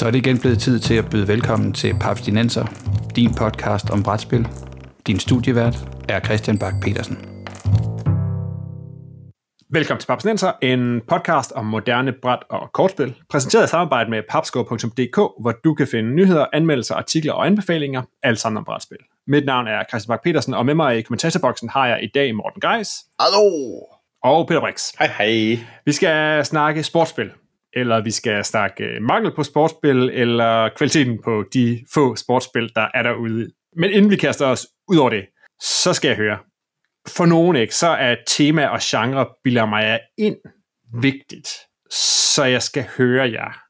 [0.00, 2.66] Så er det igen blevet tid til at byde velkommen til Papstinenser,
[3.16, 4.48] din podcast om brætspil.
[5.06, 5.76] Din studievært
[6.08, 7.18] er Christian Bak petersen
[9.70, 15.16] Velkommen til Papsnenser, en podcast om moderne bræt og kortspil, præsenteret i samarbejde med papsko.dk,
[15.16, 18.98] hvor du kan finde nyheder, anmeldelser, artikler og anbefalinger, alt sammen om brætspil.
[19.26, 22.34] Mit navn er Christian Bak petersen og med mig i kommentatorboksen har jeg i dag
[22.34, 22.88] Morten Geis.
[23.20, 23.50] Hallo!
[24.22, 24.90] Og Peter Brix.
[24.98, 25.58] Hej hej.
[25.84, 27.30] Vi skal snakke sportsspil,
[27.72, 32.88] eller vi skal snakke øh, mangel på sportsspil, eller kvaliteten på de få sportsspil, der
[32.94, 33.50] er derude.
[33.76, 35.26] Men inden vi kaster os ud over det,
[35.62, 36.38] så skal jeg høre,
[37.08, 40.36] for nogen ikke, så er tema og genre bilder mig ind
[41.02, 41.48] vigtigt.
[42.34, 43.62] Så jeg skal høre jer.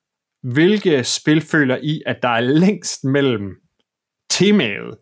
[0.52, 3.56] Hvilke spil føler I, at der er længst mellem
[4.30, 4.98] temaet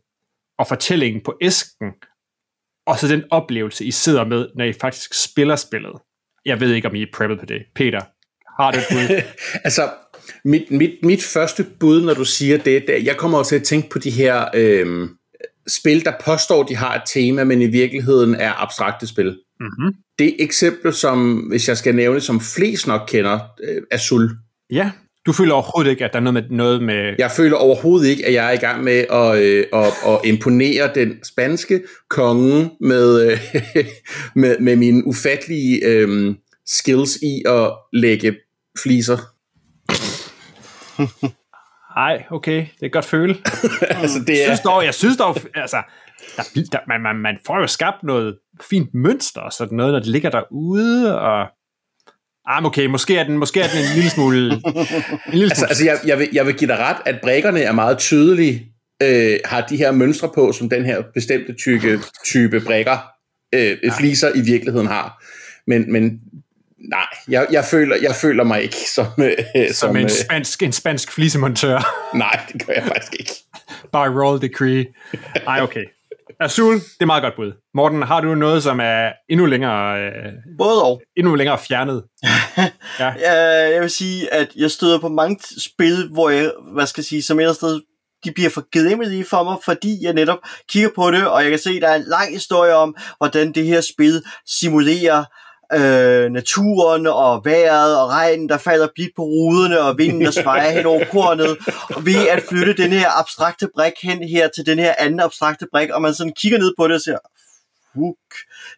[0.59, 1.93] og fortællingen på æsken,
[2.87, 5.93] og så den oplevelse, I sidder med, når I faktisk spiller spillet?
[6.45, 7.65] Jeg ved ikke, om I er preppet på det.
[7.75, 8.01] Peter,
[8.61, 9.23] har du et bud?
[9.67, 9.89] altså,
[10.45, 13.63] mit, mit, mit første bud, når du siger det, det jeg kommer også til at
[13.63, 15.09] tænke på de her øh,
[15.69, 19.37] spil, der påstår, de har et tema, men i virkeligheden er abstrakte spil.
[19.61, 19.95] Mm-hmm.
[20.19, 24.31] Det eksempel, som, hvis jeg skal nævne, som flest nok kender, øh, er Sul.
[24.71, 24.91] Ja,
[25.27, 26.57] du føler overhovedet ikke, at der er noget med...
[26.57, 27.15] Noget med...
[27.19, 30.91] Jeg føler overhovedet ikke, at jeg er i gang med at, øh, at, at imponere
[30.95, 33.39] den spanske konge med, øh,
[34.43, 36.35] med, med mine ufattelige øh,
[36.67, 38.37] skills i at lægge
[38.83, 39.19] fliser.
[41.97, 43.37] Nej, okay, det er godt føle.
[44.03, 44.39] altså, det er...
[44.39, 45.83] Jeg synes dog, jeg synes dog altså,
[46.37, 48.39] der, der, man, man, man får jo skabt noget
[48.71, 51.47] fint mønster og sådan noget, når det ligger derude, og
[52.51, 54.39] Ah, okay, måske er den, måske er den en lille smule...
[54.39, 54.61] En
[55.33, 55.69] lille altså, smule.
[55.69, 59.39] altså jeg, jeg, vil, jeg vil give dig ret, at brækkerne er meget tydelige, øh,
[59.45, 62.99] har de her mønstre på, som den her bestemte type, type brækker,
[63.55, 63.93] øh, ja.
[63.99, 65.25] fliser i virkeligheden har.
[65.67, 66.21] Men, men
[66.79, 69.07] nej, jeg, jeg, føler, jeg føler mig ikke som...
[69.19, 71.95] Øh, som, som en, øh, spansk, en spansk flisemontør.
[72.25, 73.33] nej, det gør jeg faktisk ikke.
[73.93, 74.87] By roll decree.
[75.45, 75.85] Nej, okay.
[76.41, 77.53] Azul, det er meget godt bud.
[77.75, 80.01] Morten, har du noget, som er endnu længere...
[80.01, 81.03] Øh, Både og.
[81.17, 82.05] Endnu længere fjernet?
[83.01, 83.15] ja.
[83.21, 83.33] ja.
[83.73, 87.23] Jeg vil sige, at jeg støder på mange spil, hvor jeg, hvad skal jeg sige,
[87.23, 87.81] som et sted
[88.25, 90.39] de bliver for gennemmelige for mig, fordi jeg netop
[90.69, 93.53] kigger på det, og jeg kan se, at der er en lang historie om, hvordan
[93.53, 95.25] det her spil simulerer
[95.75, 100.71] øh, naturen og vejret og regnen, der falder blidt på ruderne og vinden, der svejer
[100.71, 101.57] hen over kornet,
[101.97, 105.67] og ved at flytte den her abstrakte brik hen her til den her anden abstrakte
[105.73, 107.19] brik, og man sådan kigger ned på det og siger,
[107.95, 108.35] fuck,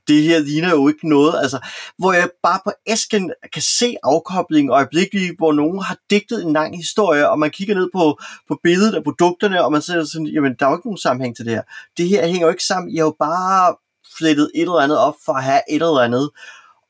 [0.09, 1.59] det her ligner jo ikke noget, altså,
[1.99, 6.77] hvor jeg bare på æsken kan se afkoblingen øjeblikkeligt, hvor nogen har digtet en lang
[6.77, 8.19] historie, og man kigger ned på,
[8.49, 11.37] på billedet af produkterne, og man ser sådan, jamen, der er jo ikke nogen sammenhæng
[11.37, 11.63] til det her.
[11.97, 13.77] Det her hænger jo ikke sammen, jeg har jo bare
[14.19, 16.31] flettet et eller andet op for at have et eller andet,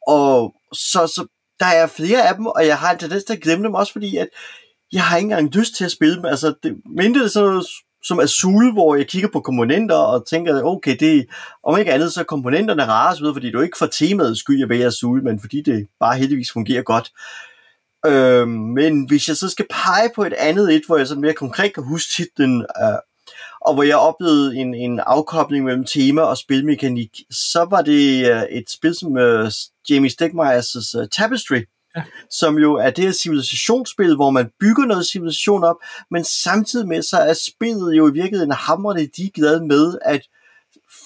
[0.06, 1.26] og så, så
[1.60, 3.92] der er flere af dem, og jeg har en tendens til at glemme dem også,
[3.92, 4.28] fordi at
[4.92, 6.24] jeg har ikke engang lyst til at spille dem.
[6.24, 7.66] Altså, det, mindre det sådan noget
[8.04, 11.26] som Azul, hvor jeg kigger på komponenter og tænker, okay, det,
[11.64, 14.84] om ikke andet, så er komponenterne rare, så fordi du ikke får temaet skyld ved
[14.84, 17.12] Azul, men fordi det bare heldigvis fungerer godt.
[18.06, 21.32] Øh, men hvis jeg så skal pege på et andet et, hvor jeg sådan mere
[21.32, 22.98] konkret kan huske titlen, øh,
[23.60, 28.42] og hvor jeg oplevede en, en afkobling mellem tema og spilmekanik, så var det øh,
[28.42, 29.50] et spil som øh,
[29.90, 31.62] Jamie Stegmeyers' uh, Tapestry,
[31.96, 32.02] ja.
[32.30, 35.76] som jo er det her civilisationsspil, hvor man bygger noget civilisation op,
[36.10, 40.20] men samtidig med så er spillet jo i virkeligheden hamrende de glade med, at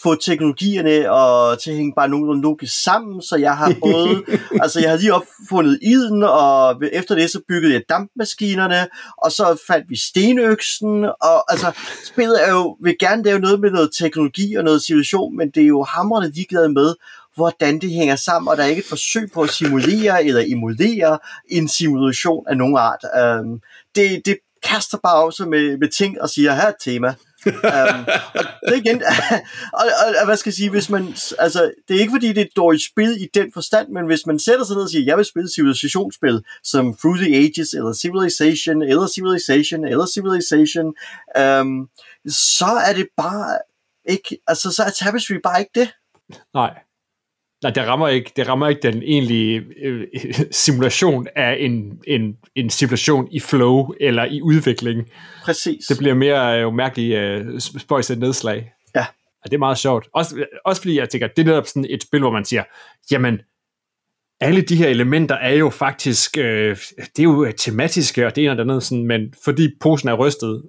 [0.03, 4.25] få teknologierne og til at hænge bare nogenlunde logisk sammen, så jeg har både,
[4.63, 8.87] altså jeg har lige opfundet iden, og efter det så byggede jeg dampmaskinerne,
[9.23, 11.73] og så fandt vi stenøksen, og altså
[12.07, 15.63] spillet er jo, vil gerne lave noget med noget teknologi og noget situation, men det
[15.63, 16.95] er jo hamrende ligeglade med,
[17.35, 21.19] hvordan det hænger sammen, og der er ikke et forsøg på at simulere eller emulere
[21.49, 23.41] en simulation af nogen art.
[23.41, 23.61] Um,
[23.97, 27.15] det, det kaster bare også med, med ting og siger, her er et tema
[27.47, 27.53] um,
[28.65, 29.03] og det igen,
[29.81, 31.09] og, og, og, hvad skal jeg sige, hvis man,
[31.39, 34.27] altså, det er ikke fordi, det er et dårligt spil i den forstand, men hvis
[34.27, 37.93] man sætter sig ned og siger, jeg vil spille civilisationsspil, som Through the Ages, eller
[37.93, 40.87] Civilization, eller Civilization, eller Civilization,
[41.61, 41.89] um,
[42.29, 43.59] så er det bare
[44.09, 45.89] ikke, altså, så er Tapestry bare ikke det.
[46.55, 46.75] Nej.
[47.65, 50.07] Nej, det rammer ikke, det rammer ikke den egentlige øh,
[50.65, 55.09] simulation af en, en, en simulation i flow eller i udvikling.
[55.45, 55.87] Præcis.
[55.87, 58.73] Det bliver mere jo øh, mærkeligt øh, spøjs et nedslag.
[58.97, 59.07] Ja.
[59.45, 60.09] Og det er meget sjovt.
[60.15, 62.63] Også, også fordi jeg tænker, det er netop sådan et spil, hvor man siger,
[63.11, 63.39] jamen,
[64.41, 68.51] alle de her elementer er jo faktisk, øh, det er jo tematiske, og det ene
[68.51, 70.63] og det andet, sådan, men fordi posen er rystet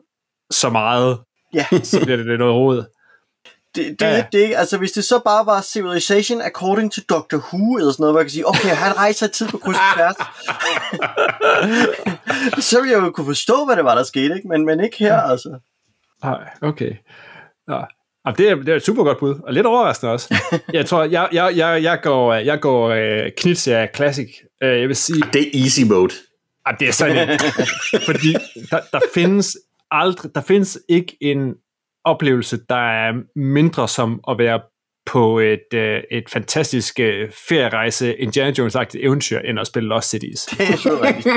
[0.51, 1.19] så meget,
[1.53, 1.65] ja.
[1.83, 2.94] så bliver det noget råd
[3.75, 4.18] det, det, ja.
[4.18, 8.04] det, det, altså hvis det så bare var Civilization according to Doctor Who, eller sådan
[8.04, 10.16] noget, hvor jeg kan sige, okay, han rejser tid på kryds og tværs.
[12.69, 14.48] så ville jeg jo kunne forstå, hvad det var, der skete, ikke?
[14.48, 15.60] Men, men ikke her, altså.
[16.24, 16.92] Nej, okay.
[17.69, 17.81] Ja.
[18.25, 20.36] Jamen, det, er, det er et super godt bud, og lidt overraskende også.
[20.74, 24.30] Jeg tror, jeg, jeg, jeg, jeg går, jeg går uh, Knizia Classic.
[24.63, 25.24] Uh, jeg vil sige...
[25.33, 26.13] Det er easy mode.
[26.66, 27.39] Ah, det er sådan
[28.10, 28.33] Fordi
[28.71, 29.57] der, der findes
[29.92, 31.54] aldrig, der findes ikke en
[32.06, 34.62] oplevelse, der er mindre som at være
[35.06, 35.80] på et, uh,
[36.12, 40.46] et fantastisk uh, ferierejse Indiana Jones-agtigt eventyr, end at spille Lost Cities.
[40.46, 41.36] Det er rigtigt.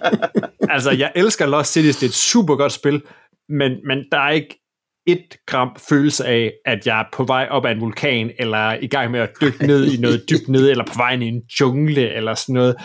[0.74, 3.02] altså, jeg elsker Lost Cities, det er et super godt spil,
[3.48, 4.60] men, men der er ikke
[5.06, 8.86] et gram følelse af, at jeg er på vej op ad en vulkan, eller i
[8.86, 11.42] gang med at dykke ned i noget dybt ned, eller på vej ind i en
[11.60, 12.76] jungle, eller sådan noget.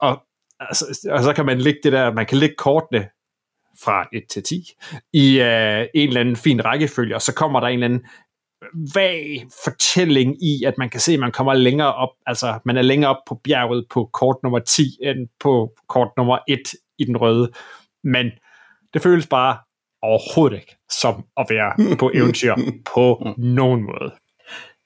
[0.00, 0.22] Og,
[0.60, 3.08] altså, og så kan man lægge det der, man kan lægge kortene
[3.84, 4.72] fra 1 til 10
[5.12, 5.46] i uh,
[5.94, 8.06] en eller anden fin rækkefølge, og så kommer der en eller anden
[8.94, 12.82] vag fortælling i, at man kan se, at man kommer længere op, altså man er
[12.82, 16.58] længere op på bjerget på kort nummer 10, end på kort nummer 1
[16.98, 17.50] i den røde.
[18.04, 18.30] Men
[18.94, 19.58] det føles bare
[20.02, 22.54] overhovedet ikke som at være på eventyr
[22.94, 24.12] på nogen måde.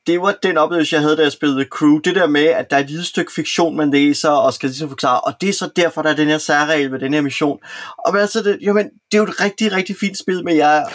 [0.07, 1.99] Det var den oplevelse, jeg havde, da jeg spillede Crew.
[1.99, 4.89] Det der med, at der er et lille stykke fiktion, man læser og skal ligesom
[4.89, 7.59] forklare, og det er så derfor, der er den her særregel ved den her mission.
[7.99, 10.87] Og men altså, det, jamen, det er jo et rigtig, rigtig fint spil, men jeg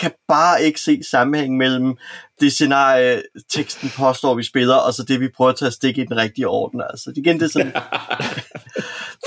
[0.00, 1.96] kan bare ikke se sammenhæng mellem
[2.40, 3.22] det scenarie,
[3.52, 6.48] teksten påstår, vi spiller, og så det, vi prøver at tage stik i den rigtige
[6.48, 6.82] orden.
[6.90, 7.72] Altså, igen, det er sådan...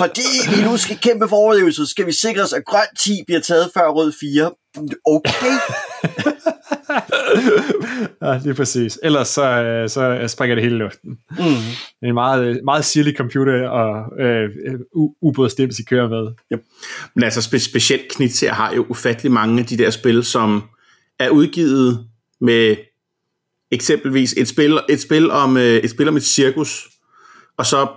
[0.01, 3.42] Fordi vi nu skal kæmpe for overlevelse, skal vi sikre os, at grøn 10 bliver
[3.42, 4.51] taget før rød 4.
[5.06, 5.54] Okay.
[8.22, 9.00] ja, lige præcis.
[9.04, 11.10] Ellers så, øh, så springer det hele i luften.
[11.30, 11.38] Mm.
[11.38, 14.50] Det er en meget, meget sirlig computer og øh,
[14.95, 16.31] u- ubådsdims, I kører med.
[16.54, 16.63] Yep.
[17.16, 20.63] Men altså spe- specielt Knizia har jo ufattelig mange af de der spil, som
[21.19, 22.07] er udgivet
[22.42, 22.75] med
[23.72, 26.90] eksempelvis et spil, et spil, om, øh, et spil om et cirkus,
[27.57, 27.88] og så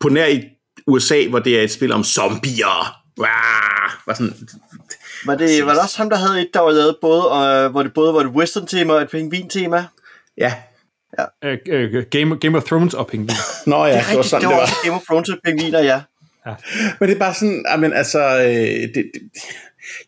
[0.00, 0.42] på nær i
[0.86, 2.96] USA, hvor det er et spil om zombier.
[3.18, 3.26] Wow,
[4.06, 4.34] var sådan,
[5.26, 7.82] Var det, var det også ham, der havde et, der var lavet både, øh, hvor
[7.82, 9.84] det både var et western-tema og et pingvin-tema?
[10.38, 10.52] ja.
[11.44, 13.36] Øh, øh, Game, Game of Thrones og Pingvin.
[13.66, 14.62] Nå ja, det er det, var rigtigt, sådan, det det var var.
[14.62, 16.00] også Game of Thrones og pingviner, ja.
[17.00, 19.10] Men det er bare sådan, men altså, øh, det, det,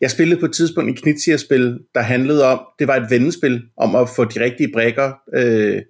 [0.01, 3.95] jeg spillede på et tidspunkt en Knizia-spil, der handlede om, det var et vendespil, om
[3.95, 5.81] at få de rigtige brækker, øh,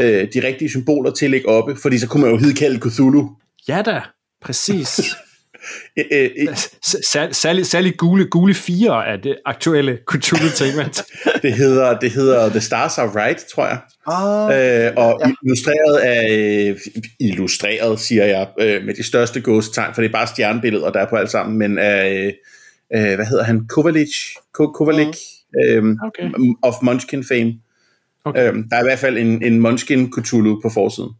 [0.00, 3.30] øh, de rigtige symboler til at lægge oppe, fordi så kunne man jo hidkalde Cthulhu.
[3.68, 4.00] Ja da,
[4.42, 5.00] præcis.
[5.98, 10.88] Øh, øh, øh, Sær, særlig, særlig gule, gule fire af det aktuelle Cthulhu-tema.
[11.42, 13.78] det, hedder, det hedder The Stars Are Right, tror jeg.
[14.06, 15.32] Ah, Øh, og ja.
[15.44, 16.78] illustreret af, øh,
[17.20, 21.08] illustreret siger jeg, øh, med de største gåstegn, for det er bare stjernebilleder, der er
[21.08, 22.34] på alt sammen, men af,
[22.96, 24.14] øh, hvad hedder han, Kovalic,
[24.54, 25.16] Ko- Kovalic,
[25.52, 25.60] mm.
[25.64, 26.30] øh, Okay.
[26.62, 27.54] of Munchkin fame.
[28.24, 28.52] Okay.
[28.52, 31.10] Øh, der er i hvert fald en, en Munchkin Cthulhu på forsiden.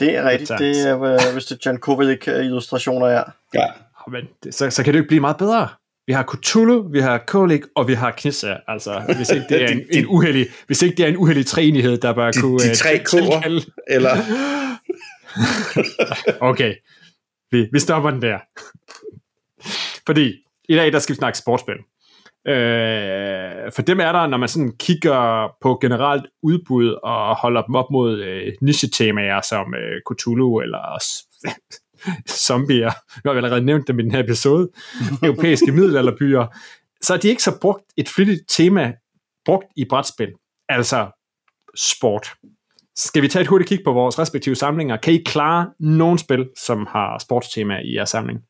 [0.00, 0.58] Det er rigtigt.
[0.58, 3.22] Det er, øh, hvis det er John Kovalik-illustrationer, ja.
[3.54, 3.66] Ja.
[4.10, 5.68] Men det, så, så kan det jo ikke blive meget bedre.
[6.06, 8.56] Vi har Cthulhu, vi har Kolik, og vi har Knizia.
[8.68, 11.98] Altså, hvis ikke det er en, en uheldig, hvis ikke det er en uheldig træenighed,
[11.98, 12.58] der bare kunne...
[12.58, 14.16] de øh, tre tilkalde- Eller,
[16.50, 16.74] Okay,
[17.50, 18.38] vi, vi stopper den der.
[20.06, 20.34] Fordi
[20.68, 21.74] i dag, der skal vi snakke sportsspil.
[22.48, 27.74] Øh, for dem er der, når man sådan kigger på generelt udbud og holder dem
[27.74, 30.98] op mod øh, niche-temaer som øh, Cthulhu eller
[32.46, 32.90] zombier,
[33.24, 34.68] nu har vi allerede nævnt dem i den her episode,
[35.22, 36.46] europæiske middelalderbyer,
[37.02, 38.92] så er de ikke så brugt et flittigt tema
[39.44, 40.32] brugt i brætspil,
[40.68, 41.10] altså
[41.76, 42.32] sport.
[42.96, 44.96] Skal vi tage et hurtigt kig på vores respektive samlinger?
[44.96, 48.40] Kan I klare nogle spil, som har sportstema i jeres samling?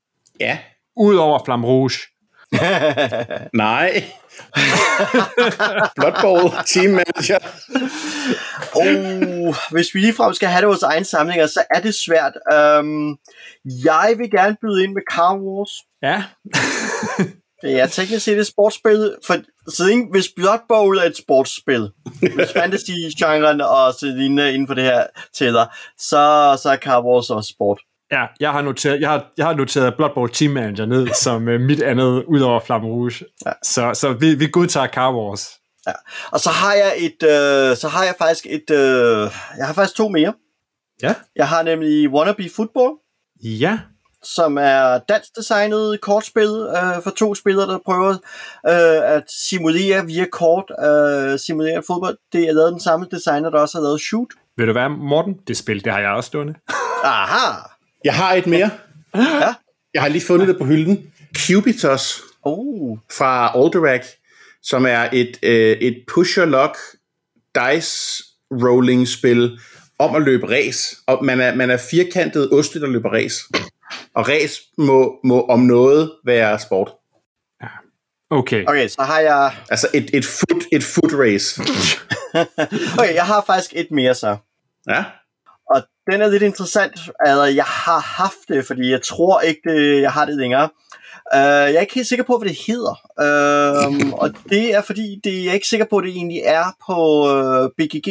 [0.40, 0.58] ja,
[0.96, 1.98] Udover Flam Rouge.
[3.64, 4.04] nej.
[5.96, 7.38] Blood Bowl, Team Manager.
[8.74, 12.32] Oh, hvis vi ligefrem skal have det vores egen samlinger, så er det svært.
[12.54, 13.18] Um,
[13.64, 15.70] jeg vil gerne byde ind med Car Wars.
[16.02, 16.24] Ja.
[17.62, 19.36] Det er teknisk set et sportsspil, for
[19.68, 21.90] så længe, hvis Blood Bowl er et sportsspil,
[22.20, 25.66] hvis fantasy-genren og så lignende inden for det her tæller,
[25.98, 27.80] så, så er Car Wars også sport.
[28.12, 31.48] Ja, jeg har noteret, jeg har, jeg har noteret Blood Bowl Team Manager ned som
[31.48, 33.24] uh, mit andet, udover Flamme Rouge.
[33.46, 33.52] Ja.
[33.62, 35.48] Så, så vi, vi godtager Car Wars.
[36.32, 39.96] Og så har jeg et, øh, så har jeg faktisk et, øh, jeg har faktisk
[39.96, 40.34] to mere.
[41.02, 41.14] Ja.
[41.36, 42.90] Jeg har nemlig Wannabe Football,
[43.44, 43.78] Ja.
[44.22, 48.10] som er dansk designet kortspil øh, for to spillere, der prøver
[48.68, 52.16] øh, at simulere via kort, øh, simulere fodbold.
[52.32, 54.28] Det er lavet den samme designer, der også har lavet Shoot.
[54.56, 55.34] Vil du være, Morten?
[55.48, 56.54] Det spil, det har jeg også stående.
[57.04, 57.56] Aha!
[58.04, 58.70] Jeg har et mere.
[59.14, 59.54] Ja.
[59.94, 61.12] Jeg har lige fundet det på hylden.
[61.36, 62.98] Cubitos Oh.
[63.16, 64.06] fra Alderac.
[64.62, 66.76] som er et, øh, et push-your-luck
[67.54, 69.58] dice rolling spil
[69.98, 70.96] om at løbe race.
[71.06, 73.40] Og man er, man er firkantet oste, der løber race.
[74.14, 76.90] Og race må, må om noget være sport.
[78.30, 78.64] Okay.
[78.66, 79.52] Okay, så har jeg...
[79.70, 81.60] Altså et, et, foot, et foot race.
[82.98, 84.36] okay, jeg har faktisk et mere så.
[84.88, 85.04] Ja.
[85.74, 87.00] Og den er lidt interessant.
[87.20, 90.68] Altså, jeg har haft det, fordi jeg tror ikke, det, jeg har det længere.
[91.34, 92.94] Uh, jeg er ikke helt sikker på, hvad det hedder.
[93.24, 96.64] Uh, og det er fordi, det, jeg er ikke sikker på, at det egentlig er
[96.86, 96.96] på
[97.30, 98.08] uh, BGG.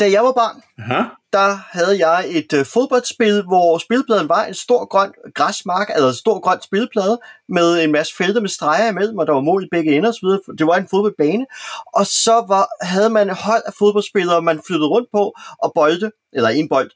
[0.00, 4.54] Da jeg var barn, Aha der havde jeg et øh, fodboldspil, hvor spilpladen var en
[4.54, 9.18] stor grøn græsmark, eller en stor grøn spilplade, med en masse felter med streger imellem,
[9.18, 10.28] og der var mål i begge ender osv.
[10.58, 11.46] Det var en fodboldbane.
[11.94, 15.32] Og så var, havde man hold af fodboldspillere, man flyttede rundt på,
[15.62, 16.90] og bolde, eller en bold.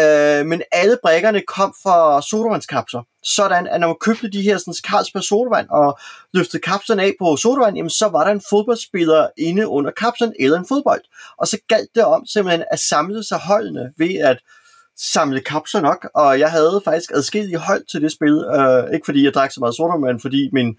[0.00, 3.02] Øh, men alle brækkerne kom fra sodavandskapsler.
[3.22, 5.98] Sådan, at når man købte de her sådan, Carlsberg sodavand, og
[6.34, 10.58] løftede kapslerne af på sodavand, jamen, så var der en fodboldspiller inde under kapslen, eller
[10.58, 11.02] en fodbold.
[11.38, 14.38] Og så galt det om simpelthen at samle sig holdene ved at
[14.96, 19.24] samle kapsler nok, og jeg havde faktisk adskillige hold til det spil, uh, ikke fordi
[19.24, 20.76] jeg drak så meget sodavand, men fordi min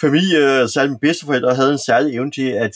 [0.00, 2.72] familie, uh, særligt mine bedsteforældre, havde en særlig evne til at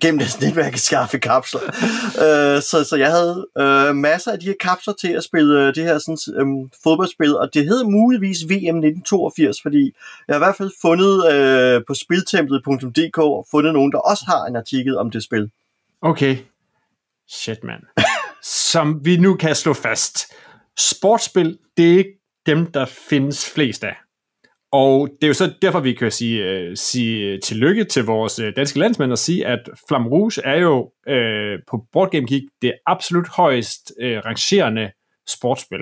[0.00, 1.60] gennem deres netværk at skaffe kapsler.
[1.60, 5.74] uh, så, så jeg havde uh, masser af de her kapsler til at spille uh,
[5.74, 9.92] det her sådan, um, fodboldspil, og det hed muligvis VM 1982, fordi
[10.28, 14.56] jeg har i hvert fald fundet uh, på spiltemplet.dk fundet nogen, der også har en
[14.56, 15.50] artikel om det spil.
[16.02, 16.36] Okay.
[17.28, 17.80] Shit, man.
[18.72, 20.32] Som vi nu kan slå fast.
[20.78, 23.96] Sportsspil, det er ikke dem, der findes flest af.
[24.72, 28.52] Og det er jo så derfor, vi kan sige, øh, sige tillykke til vores øh,
[28.56, 29.58] danske landsmænd og sige, at
[29.88, 34.92] Flam Rouge er jo øh, på Board Game Geek det absolut højst øh, rangerende
[35.28, 35.80] sportsspil.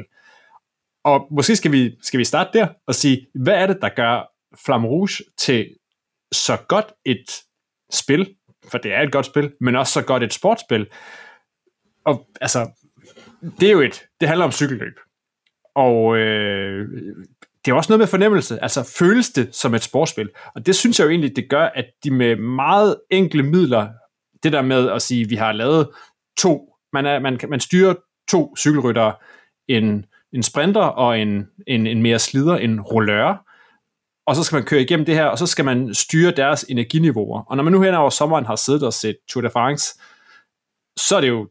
[1.05, 4.33] Og måske skal vi, skal vi starte der og sige, hvad er det, der gør
[4.65, 5.69] Flam Rouge til
[6.33, 7.31] så godt et
[7.93, 8.35] spil,
[8.71, 10.87] for det er et godt spil, men også så godt et sportsspil.
[12.05, 12.71] Og altså,
[13.61, 14.99] det er jo et, det handler om cykelløb.
[15.75, 16.89] Og øh,
[17.65, 20.31] det er også noget med fornemmelse, altså føles det som et sportsspil.
[20.55, 23.89] Og det synes jeg jo egentlig, det gør, at de med meget enkle midler,
[24.43, 25.89] det der med at sige, at vi har lavet
[26.39, 27.95] to, man, er, man, man styrer
[28.29, 29.15] to cykelryttere,
[29.69, 33.45] en, en sprinter og en, en, en mere slider, en rollør,
[34.27, 37.43] og så skal man køre igennem det her, og så skal man styre deres energiniveauer.
[37.43, 39.99] Og når man nu hen over sommeren har siddet og set Tour de France,
[40.97, 41.49] så er det jo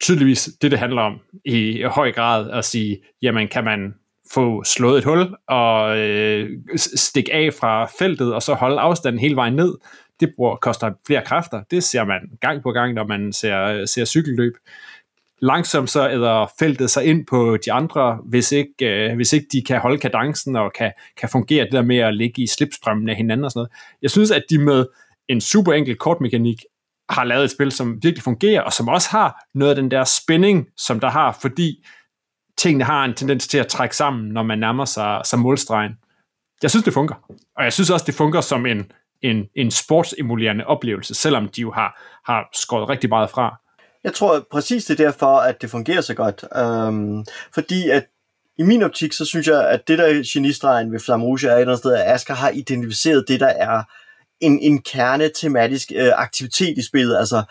[0.00, 3.94] tydeligvis det, det handler om i høj grad at sige, jamen kan man
[4.34, 9.36] få slået et hul og øh, stikke af fra feltet, og så holde afstanden hele
[9.36, 9.74] vejen ned.
[10.20, 11.62] Det bruger, koster flere kræfter.
[11.70, 14.52] Det ser man gang på gang, når man ser, ser cykelløb.
[15.42, 18.74] Langsomt så æder feltet sig ind på de andre, hvis ikke,
[19.10, 22.14] øh, hvis ikke de kan holde kadencen og kan, kan fungere det der med at
[22.14, 23.70] ligge i slipstrømmen af hinanden og sådan noget.
[24.02, 24.86] Jeg synes, at de med
[25.28, 26.64] en super enkel kortmekanik
[27.10, 30.04] har lavet et spil, som virkelig fungerer, og som også har noget af den der
[30.04, 31.86] spænding, som der har, fordi
[32.58, 35.92] tingene har en tendens til at trække sammen, når man nærmer sig, sig målstregen.
[36.62, 37.18] Jeg synes, det fungerer.
[37.56, 41.72] Og jeg synes også, det fungerer som en, en, en sportsemulerende oplevelse, selvom de jo
[41.72, 42.00] har,
[42.32, 43.56] har skåret rigtig meget fra.
[44.04, 46.44] Jeg tror præcis det er derfor, at det fungerer så godt.
[46.56, 47.24] Øhm,
[47.54, 48.06] fordi at
[48.58, 51.60] i min optik, så synes jeg, at det der genistregen ved Flamme Rouge er et
[51.60, 53.82] eller andet sted, at Asger har identificeret det, der er
[54.40, 57.16] en, en kerne-tematisk øh, aktivitet i spillet.
[57.16, 57.42] Altså,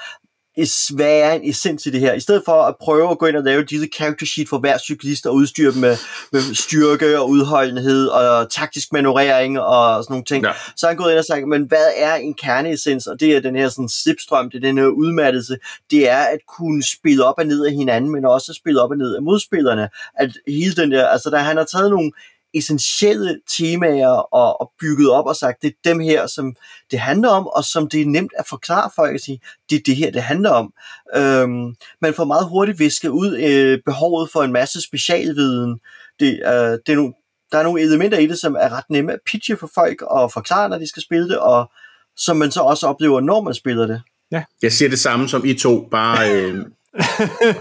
[0.95, 2.13] hvad er en essens i det her?
[2.13, 4.77] I stedet for at prøve at gå ind og lave disse character sheet for hver
[4.77, 5.97] cyklist og udstyre dem med,
[6.31, 10.51] med styrke og udholdenhed og taktisk manøvrering og sådan nogle ting, ja.
[10.75, 13.07] så har han gået ind og sagt, men hvad er en kerneessens?
[13.07, 15.57] Og det er den her sådan slipstrøm, det er den her udmattelse,
[15.91, 18.91] det er at kunne spille op og ned af hinanden, men også at spille op
[18.91, 19.89] og ned af modspillerne.
[20.15, 22.11] At hele den der, altså der han har taget nogle
[22.53, 26.55] essentielle temaer og, og bygget op og sagt, det er dem her, som
[26.91, 29.81] det handler om, og som det er nemt at forklare folk at sige, det er
[29.85, 30.73] det her, det handler om.
[31.15, 35.79] Øhm, man får meget hurtigt visket ud øh, behovet for en masse specialviden.
[36.19, 36.51] Det, øh,
[36.85, 37.13] det er nogle,
[37.51, 40.31] der er nogle elementer i det, som er ret nemme at pitche for folk og
[40.31, 41.71] forklare, når de skal spille det, og
[42.17, 44.01] som man så også oplever, når man spiller det.
[44.31, 44.43] Ja.
[44.61, 46.65] Jeg siger det samme som I to, bare øh,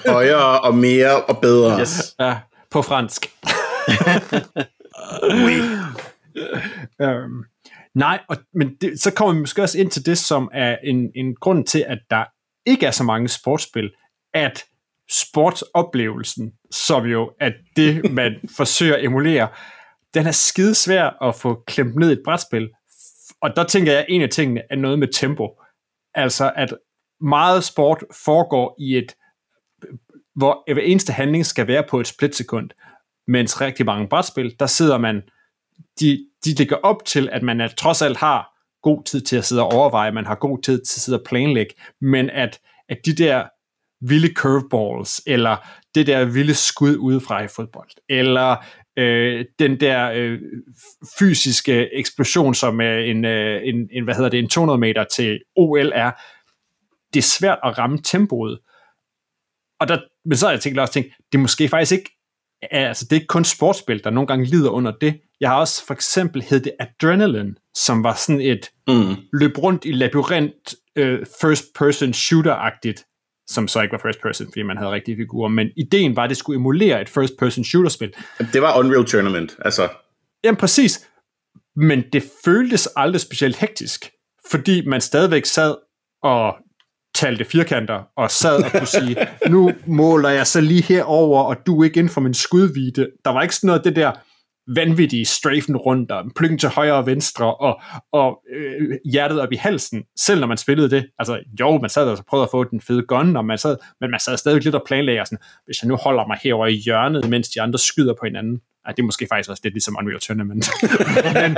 [0.07, 1.81] højere og mere og bedre.
[1.81, 2.15] Yes.
[2.21, 2.37] Ja,
[2.71, 3.31] på fransk.
[5.45, 5.57] oui.
[7.03, 7.45] øhm,
[7.95, 11.11] nej, og, men det, så kommer vi måske også ind til det, som er en,
[11.15, 12.25] en grund til, at der
[12.67, 13.91] ikke er så mange sportsspil,
[14.35, 14.65] at
[15.11, 19.49] sportsoplevelsen, som jo er det, man forsøger at emulere,
[20.15, 22.71] den er skide svær at få klemt ned i et brætspil.
[23.41, 25.61] Og der tænker jeg, at en af tingene er noget med tempo.
[26.15, 26.75] Altså, at
[27.21, 29.15] meget sport foregår i et,
[30.35, 32.71] hvor hver eneste handling skal være på et splitsekund
[33.29, 35.23] mens rigtig mange brætspil, der sidder man,
[36.01, 39.45] de, de ligger op til, at man er, trods alt har god tid til at
[39.45, 42.99] sidde og overveje, man har god tid til at sidde og planlægge, men at, at
[43.07, 43.49] de der
[44.01, 45.57] vilde curveballs, eller
[45.95, 48.57] det der vilde skud udefra i fodbold, eller
[48.97, 50.41] øh, den der øh,
[51.19, 55.41] fysiske eksplosion, som er en, øh, en, en, hvad hedder det, en 200 meter til
[55.57, 56.11] OL er,
[57.15, 58.59] det er svært at ramme tempoet.
[59.81, 62.18] Og der, men så har jeg tænkt, også tænkt, det er måske faktisk ikke,
[62.71, 65.21] altså det er ikke kun sportsspil, der nogle gange lider under det.
[65.41, 69.17] Jeg har også for eksempel hed det Adrenaline, som var sådan et mm.
[69.33, 73.05] løb rundt i labyrint øh, first person shooter-agtigt
[73.49, 76.31] som så ikke var first person, fordi man havde rigtige figurer, men ideen var, at
[76.31, 78.15] det skulle emulere et first person shooter-spil.
[78.53, 79.89] Det var Unreal Tournament, altså.
[80.45, 81.09] Jamen præcis,
[81.77, 84.11] men det føltes aldrig specielt hektisk,
[84.51, 85.75] fordi man stadigvæk sad
[86.23, 86.55] og
[87.15, 89.17] talte firkanter, og sad og kunne sige,
[89.55, 93.09] nu måler jeg så lige herover, og du er ikke inden for min skudvide.
[93.25, 94.13] Der var ikke sådan noget det der,
[94.75, 97.81] vanvittige strafen rundt, og plyngen til højre og venstre, og,
[98.13, 101.07] og øh, hjertet op i halsen, selv når man spillede det.
[101.19, 104.11] Altså, jo, man sad og prøvede at få den fede gun, og man sad, men
[104.11, 107.29] man sad stadig lidt og planlagde, sådan, hvis jeg nu holder mig herover i hjørnet,
[107.29, 110.21] mens de andre skyder på hinanden, ej, det er måske faktisk også lidt ligesom Unreal
[110.21, 110.69] Tournament.
[111.43, 111.57] men,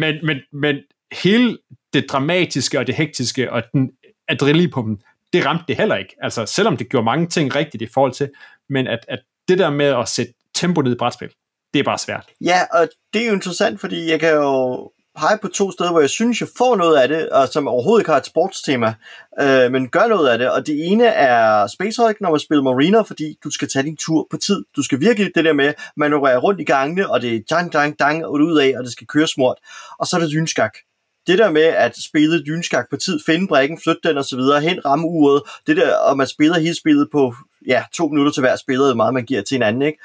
[0.00, 0.76] men, men, men
[1.12, 1.58] hele
[1.92, 3.90] det dramatiske og det hektiske og den
[4.28, 4.98] adrenalin på dem,
[5.32, 6.16] det ramte det heller ikke.
[6.22, 8.30] Altså, selvom det gjorde mange ting rigtigt i forhold til,
[8.68, 9.18] men at, at
[9.48, 11.28] det der med at sætte tempo ned i brætspil,
[11.74, 12.28] det er bare svært.
[12.40, 16.00] Ja, og det er jo interessant, fordi jeg kan jo pege på to steder, hvor
[16.00, 18.94] jeg synes, jeg får noget af det, og som overhovedet ikke har et sportstema,
[19.40, 20.50] øh, men gør noget af det.
[20.50, 23.96] Og det ene er Space Hulk, når man spiller Mariner, fordi du skal tage din
[23.96, 24.64] tur på tid.
[24.76, 27.98] Du skal virkelig det der med manøvrere rundt i gangene, og det er dang, dang,
[27.98, 29.58] dang, og ud af, og det skal køre smurt.
[29.98, 30.72] Og så er det dynskak.
[31.26, 35.06] Det der med at spille dynskak på tid, finde brækken, flytte den osv., hen ramme
[35.06, 37.34] uret, det der, og man spiller hele spillet på
[37.66, 39.98] ja, to minutter til hver spiller, meget man giver til hinanden, ikke?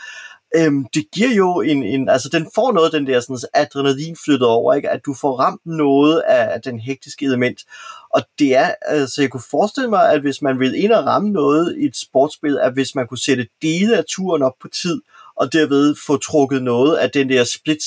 [0.56, 4.48] øhm, det giver jo en, en, altså den får noget den der sådan, adrenalin flyttet
[4.48, 4.90] over, ikke?
[4.90, 7.60] at du får ramt noget af den hektiske element.
[8.10, 11.30] Og det er, altså jeg kunne forestille mig, at hvis man vil ind og ramme
[11.30, 15.02] noget i et sportsspil, at hvis man kunne sætte dele af turen op på tid,
[15.42, 17.78] og derved få trukket noget af den der split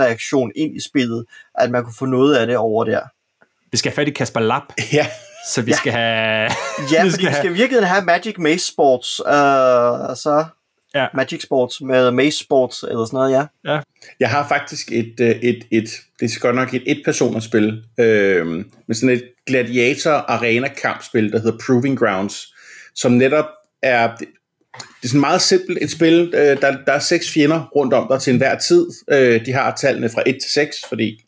[0.00, 1.24] reaktion ind i spillet,
[1.58, 3.00] at man kunne få noget af det over der.
[3.72, 4.64] Vi skal have fat i Kasper Lapp.
[4.92, 5.06] Ja.
[5.48, 5.76] Så vi ja.
[5.76, 6.50] skal have...
[6.92, 9.26] ja, vi fordi vi skal virkelig have Magic Maze Sports, uh,
[10.16, 10.44] så
[10.94, 11.06] ja.
[11.14, 13.72] Magic Sports med Maze Sports eller sådan noget, ja.
[13.72, 13.80] ja.
[14.20, 15.88] Jeg har faktisk et, øh, et, et
[16.20, 18.46] det er godt nok et et-personerspil, øh,
[18.86, 22.54] med sådan et gladiator arena kampspil, der hedder Proving Grounds,
[22.94, 23.46] som netop
[23.82, 24.16] er,
[24.78, 28.06] det, er sådan meget simpelt et spil, øh, der, der er seks fjender rundt om
[28.10, 31.24] dig til enhver tid, øh, de har tallene fra 1 til 6, fordi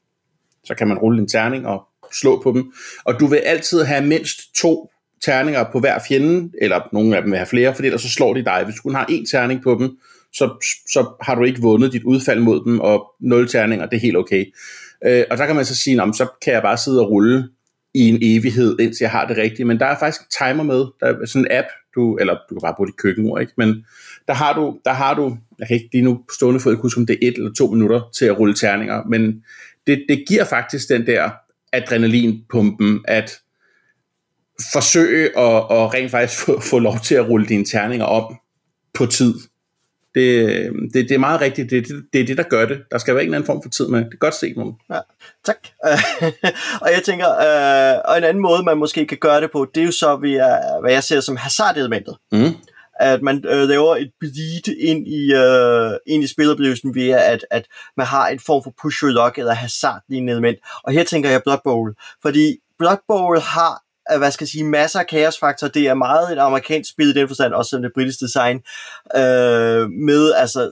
[0.64, 1.82] så kan man rulle en terning og
[2.12, 2.72] slå på dem,
[3.04, 4.90] og du vil altid have mindst to
[5.24, 8.34] terninger på hver fjende, eller nogle af dem vil have flere, for ellers så slår
[8.34, 8.62] de dig.
[8.64, 9.98] Hvis du kun har én terning på dem,
[10.32, 14.00] så, så har du ikke vundet dit udfald mod dem, og nul terninger, det er
[14.00, 14.44] helt okay.
[15.06, 17.48] Øh, og der kan man så sige, så kan jeg bare sidde og rulle
[17.94, 19.66] i en evighed, indtil jeg har det rigtige.
[19.66, 20.86] Men der er faktisk en timer med.
[21.00, 21.66] Der er sådan en app,
[21.98, 23.52] du, eller du kan bare bruge dit køkkenord, ikke?
[23.56, 23.84] Men
[24.28, 26.98] der har du, der har du, jeg kan ikke lige nu stående for, at huske,
[26.98, 29.44] om det er et eller to minutter til at rulle terninger, men
[29.86, 31.30] det, det giver faktisk den der
[31.72, 33.30] adrenalinpumpen, at
[34.72, 38.36] forsøge at, at rent faktisk få, få lov til at rulle dine terninger om
[38.94, 39.34] på tid.
[40.18, 41.70] Det, det, det er meget rigtigt.
[41.70, 42.78] Det, det, det er det, der gør det.
[42.90, 43.98] Der skal være en eller anden form for tid med.
[43.98, 44.74] Det er godt set, nogen.
[44.90, 45.00] Ja,
[45.44, 45.56] tak.
[46.82, 49.80] og jeg tænker, øh, og en anden måde, man måske kan gøre det på, det
[49.80, 52.16] er jo så, via, hvad jeg ser som hazard-elementet.
[52.32, 52.54] Mm.
[53.00, 57.64] At man øh, laver et bleed ind i, øh, ind i spiloplevelsen via, at, at
[57.96, 60.58] man har en form for push your luck eller hazard-lignende element.
[60.84, 61.94] Og her tænker jeg Blood Bowl.
[62.22, 63.82] Fordi Blood Bowl har
[64.16, 65.68] hvad skal jeg sige, masser af kaosfaktor.
[65.68, 68.56] Det er meget et amerikansk spil i den forstand, også som det britiske design,
[69.16, 70.70] øh, med altså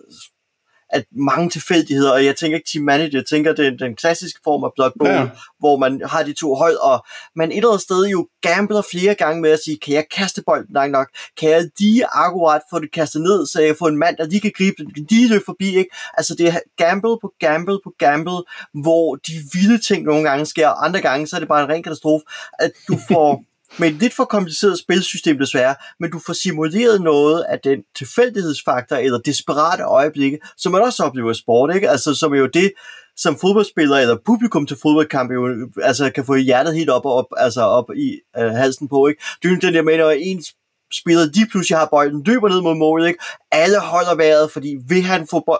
[0.90, 4.64] at mange tilfældigheder, og jeg tænker ikke team manager, jeg tænker den, den klassiske form
[4.64, 5.29] af Blood Bowl, ja.
[5.59, 9.14] hvor man har de to hold, og man et eller andet sted jo gambler flere
[9.14, 11.09] gange med at sige, kan jeg kaste bolden langt nok?
[11.40, 14.40] Kan jeg lige akkurat få det kastet ned, så jeg får en mand, der lige
[14.40, 15.90] kan gribe den, lige løbe forbi, ikke?
[16.14, 18.42] Altså det er gamble på gamble på gamble,
[18.83, 21.68] hvor de vilde ting nogle gange sker, og andre gange, så er det bare en
[21.68, 22.25] ren katastrofe,
[22.59, 23.42] at du får
[23.79, 28.96] med et lidt for kompliceret spilsystem desværre, men du får simuleret noget af den tilfældighedsfaktor
[28.96, 31.90] eller desperate øjeblikke, som man også oplever i sport, ikke?
[31.90, 32.72] Altså, som er jo det,
[33.16, 37.26] som fodboldspiller eller publikum til fodboldkamp jo, altså, kan få hjertet helt op, og op,
[37.37, 39.22] altså op i øh, halsen på, ikke?
[39.42, 40.44] Det er jo den der med, når en
[40.92, 43.24] spiller lige pludselig har bolden, løber ned mod målet, ikke?
[43.52, 45.57] Alle holder vejret, fordi vil han få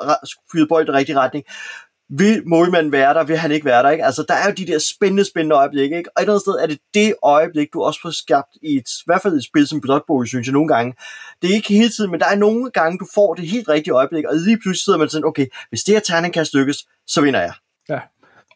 [0.53, 1.45] fyret bolden i rigtig retning,
[2.09, 4.05] vil målmanden være der, vil han ikke være der, ikke?
[4.05, 6.11] Altså, der er jo de der spændende, spændende øjeblikke, ikke?
[6.17, 8.89] Og et eller andet sted er det det øjeblik, du også får skabt i et,
[8.89, 10.95] i hvert fald et spil som Blood Bowl, synes jeg nogle gange.
[11.43, 13.95] Det er ikke hele tiden, men der er nogle gange, du får det helt rigtige
[13.95, 17.21] øjeblik, og lige pludselig sidder man sådan, okay, hvis det her terning kan lykkes, så
[17.21, 17.53] vinder jeg.
[17.89, 17.99] Ja,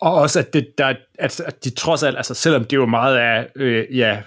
[0.01, 3.21] Og også, at, det, der, at, at de trods alt, altså selvom det jo meget
[3.21, 4.23] er, øh, ja,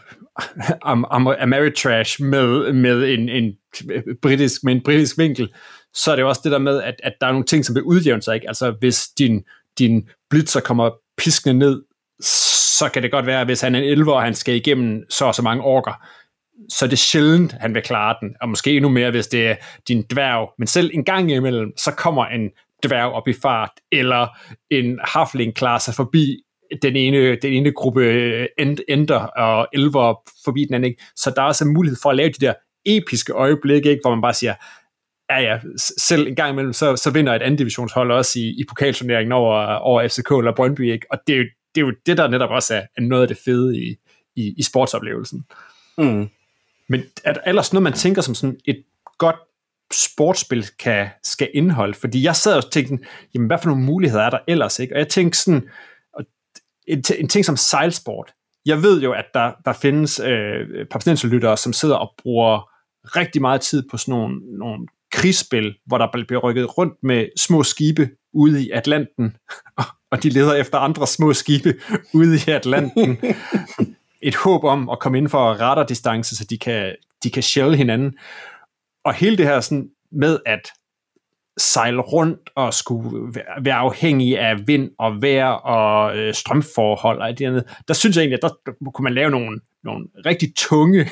[1.39, 3.53] Ameritrash med, med en, en
[3.91, 5.49] øh, britisk, med en britisk vinkel,
[5.93, 7.75] så er det jo også det der med, at, at der er nogle ting, som
[7.75, 8.35] vil udjævne sig.
[8.35, 8.47] Ikke?
[8.47, 9.43] Altså hvis din,
[9.79, 11.81] din blitzer kommer piskende ned,
[12.79, 15.03] så kan det godt være, at hvis han er en 11 og han skal igennem
[15.09, 16.05] så og så mange orker,
[16.69, 19.55] så er det sjældent, han vil klare den, og måske endnu mere, hvis det er
[19.87, 20.53] din dværg.
[20.57, 22.49] Men selv en gang imellem, så kommer en
[22.83, 24.27] dværg op i fart, eller
[24.71, 26.37] en hafling klarer sig forbi
[26.81, 28.47] den ene, den ene gruppe øh,
[28.87, 30.91] ender og elver forbi den anden.
[30.91, 31.03] Ikke?
[31.15, 32.53] Så der er også en mulighed for at lave de der
[32.85, 34.01] episke øjeblikke, ikke?
[34.03, 34.53] hvor man bare siger,
[35.29, 35.59] ja ja,
[35.97, 39.75] selv en gang imellem, så, så vinder et andet divisionshold også i, i pokalturneringen over,
[39.75, 41.05] over FCK eller Brøndby, ikke?
[41.11, 41.43] og det er, jo,
[41.75, 43.95] det er jo det, der netop også er, er noget af det fede i,
[44.35, 45.45] i, i sportsoplevelsen.
[45.97, 46.29] Mm.
[46.89, 48.83] Men er der ellers noget, man tænker som sådan et
[49.17, 49.35] godt
[49.93, 51.93] sportsspil kan, skal indeholde?
[51.93, 54.79] Fordi jeg sad og tænkte, jamen hvad for nogle muligheder er der ellers?
[54.79, 54.95] Ikke?
[54.95, 55.69] Og jeg tænkte sådan,
[56.87, 58.33] en, en ting som sejlsport.
[58.65, 62.69] Jeg ved jo, at der, der findes øh, papsnenserlyttere, som sidder og bruger
[63.03, 67.63] rigtig meget tid på sådan nogle, nogle krigsspil, hvor der bliver rykket rundt med små
[67.63, 69.37] skibe ude i Atlanten,
[70.11, 71.73] og de leder efter andre små skibe
[72.13, 73.17] ude i Atlanten.
[74.21, 78.13] Et håb om at komme ind for radardistance, så de kan, de kan shell hinanden.
[79.05, 80.71] Og hele det her sådan med at
[81.57, 87.45] sejle rundt og skulle være afhængig af vind og vejr og øh, strømforhold og det
[87.45, 91.09] andet, der synes jeg egentlig, at der kunne man lave nogle, nogle rigtig tunge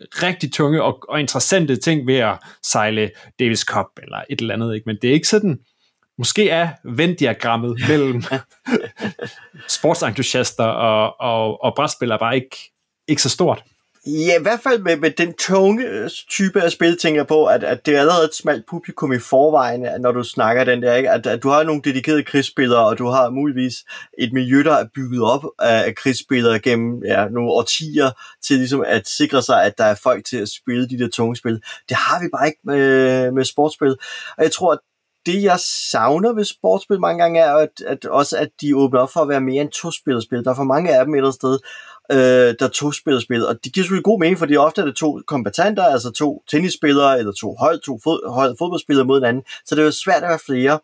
[0.00, 4.74] rigtig tunge og, og interessante ting ved at sejle Davis Cup eller et eller andet,
[4.74, 4.84] ikke?
[4.86, 5.58] men det er ikke sådan,
[6.18, 8.22] måske er Venn-diagrammet mellem
[9.78, 12.56] sportsentusiaster og, og, og brætspillere bare ikke,
[13.08, 13.64] ikke så stort.
[14.10, 17.46] Ja, i hvert fald med, med den tunge øh, type af spil, tænker jeg på,
[17.46, 20.94] at, at det er allerede et smalt publikum i forvejen, når du snakker den der,
[20.94, 21.10] ikke?
[21.10, 23.74] At, at du har nogle dedikerede krigsspillere, og du har muligvis
[24.18, 28.10] et miljø, der er bygget op af krigsspillere gennem ja, nogle årtier,
[28.42, 31.36] til ligesom at sikre sig, at der er folk til at spille de der tunge
[31.36, 31.60] spil.
[31.88, 33.96] Det har vi bare ikke med, med sportsspil.
[34.36, 34.78] Og jeg tror, at
[35.26, 35.58] det, jeg
[35.90, 39.28] savner ved sportsspil mange gange, er at, at også, at de åbner op for at
[39.28, 40.44] være mere end to spil.
[40.44, 41.58] Der er for mange af dem et eller andet sted,
[42.12, 44.96] øh, der to spiller spil, og det giver selvfølgelig god mening, fordi ofte er det
[44.96, 49.74] to kompetenter, altså to tennisspillere, eller to hold, to fod, hold fodboldspillere mod hinanden, så
[49.74, 50.78] det er jo svært at være flere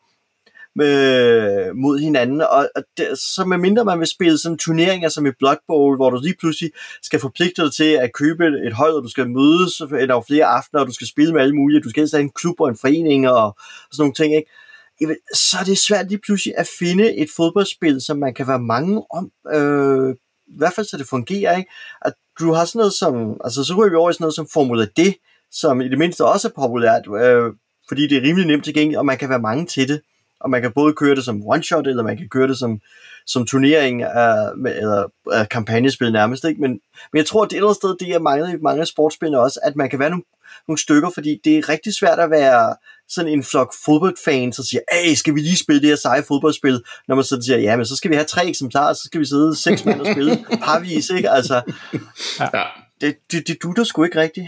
[0.76, 5.26] med, mod hinanden, og, og det, så med mindre man vil spille sådan turneringer som
[5.26, 6.70] i Blood Bowl, hvor du lige pludselig
[7.02, 10.80] skal forpligte dig til at købe et hold, og du skal mødes eller flere aftener,
[10.80, 12.78] og du skal spille med alle mulige, du skal helst have en klub og en
[12.80, 13.54] forening og, og
[13.92, 14.50] sådan nogle ting, ikke?
[15.34, 19.02] så er det svært lige pludselig at finde et fodboldspil, som man kan være mange
[19.10, 20.14] om øh,
[20.46, 21.70] i hvert fald så det fungerer, ikke?
[22.02, 24.48] At du har sådan noget som, altså så ryger vi over i sådan noget som
[24.52, 25.00] Formula D,
[25.50, 27.52] som i det mindste også er populært, øh,
[27.88, 30.00] fordi det er rimelig nemt tilgængeligt, og man kan være mange til det.
[30.40, 32.80] Og man kan både køre det som one-shot, eller man kan køre det som,
[33.26, 36.44] som turnering øh, eller øh, kampagnespil nærmest.
[36.44, 36.60] Ikke?
[36.60, 36.70] Men,
[37.12, 39.76] men jeg tror, at det et sted, det er mange i mange sportsspil også, at
[39.76, 40.24] man kan være nogle,
[40.68, 42.76] nogle stykker, fordi det er rigtig svært at være
[43.08, 46.82] sådan en flok fodboldfans, og siger, hey, skal vi lige spille det her seje fodboldspil?
[47.08, 49.24] Når man så siger, ja, men så skal vi have tre eksemplarer, så skal vi
[49.24, 51.30] sidde seks mand og spille parvis, ikke?
[51.30, 51.62] Altså,
[52.40, 52.48] ja.
[53.00, 54.46] det, det, det dutter sgu ikke rigtigt.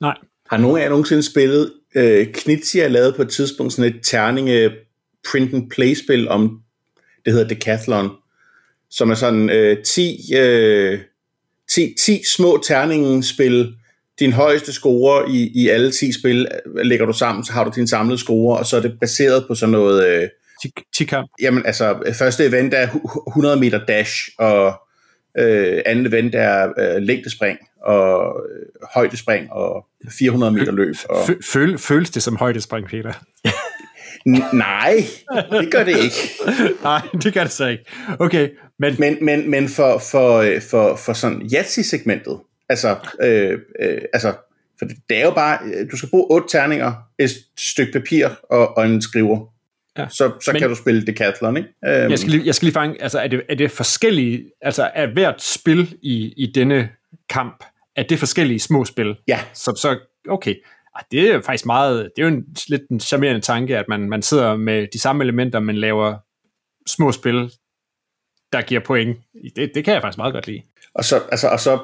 [0.00, 0.16] Nej.
[0.50, 4.70] Har nogen af jer nogensinde spillet øh, Knizia lavet på et tidspunkt sådan et terninge
[5.30, 6.62] print and play spil om,
[7.24, 8.10] det hedder Decathlon,
[8.90, 11.00] som er sådan øh, 10, øh,
[11.70, 13.74] 10, 10 små terningsspil,
[14.20, 16.48] din højeste score i, i alle 10 spil
[16.84, 19.54] lægger du sammen, så har du din samlede score, og så er det baseret på
[19.54, 20.06] sådan noget...
[20.06, 20.28] Øh,
[20.96, 21.30] 10 kamp.
[21.42, 22.88] Jamen altså, første event er
[23.28, 24.80] 100 meter dash, og
[25.38, 29.86] øh, andet event er øh, længdespring, og øh, højdespring, og
[30.18, 30.94] 400 meter løb.
[31.08, 31.16] Og...
[31.52, 33.12] Føl, føles det som højdespring, Peter?
[34.52, 35.04] Nej,
[35.50, 36.16] det gør det ikke.
[36.82, 37.84] Nej, det gør det så ikke.
[38.18, 38.96] Okay, men...
[38.98, 44.34] Men, men, men for, for, for, for sådan Yahtzee-segmentet, Altså, øh, øh, altså,
[44.78, 45.58] for det er jo bare,
[45.92, 49.46] du skal bruge otte terninger, et stykke papir og, og en skriver.
[49.98, 50.08] Ja.
[50.08, 51.68] Så, så Men, kan du spille Decathlon, ikke?
[51.82, 54.90] Um, jeg, skal lige, jeg skal lige fange, altså er det, er det forskellige, altså
[54.94, 56.88] er hvert spil i, i denne
[57.28, 57.64] kamp,
[57.96, 59.16] er det forskellige små spil?
[59.28, 59.40] Ja.
[59.54, 60.54] Så, så okay,
[60.98, 64.00] Ej, det er faktisk meget, det er jo en, lidt en charmerende tanke, at man,
[64.08, 66.16] man sidder med de samme elementer, men laver
[66.86, 67.50] små spil,
[68.52, 69.18] der giver point.
[69.56, 70.62] Det, det kan jeg faktisk meget godt lide.
[70.94, 71.78] Og så, altså, og så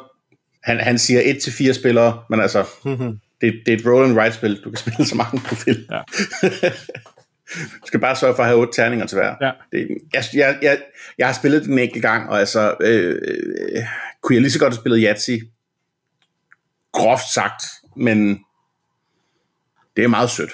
[0.64, 3.18] han, han siger 1 til fire spillere, men altså, mm-hmm.
[3.40, 4.61] det, det er et roll and write spil.
[4.64, 5.88] Du kan spille så mange du vil.
[5.90, 6.00] Ja.
[7.81, 9.35] du skal bare sørge for at have otte terninger til hver.
[9.40, 9.50] Ja.
[9.72, 10.79] Det, jeg, jeg, jeg,
[11.18, 13.83] jeg har spillet den en enkelt gang, og altså, øh, øh,
[14.22, 15.40] kunne jeg lige så godt have spillet Yahtzee.
[16.92, 17.62] Groft sagt,
[17.96, 18.40] men
[19.96, 20.50] det er meget sødt.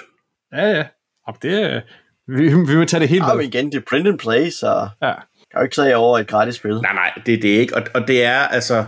[0.53, 0.85] Ja, ja.
[1.27, 1.83] Og det,
[2.27, 3.35] vi, vi må tage det helt med.
[3.35, 4.89] Ja, igen, det er print and play, så...
[5.01, 5.13] Ja.
[5.51, 6.81] kan jo ikke sige over et gratis spil.
[6.81, 7.75] Nej, nej, det er det ikke.
[7.75, 8.85] Og, og det er altså,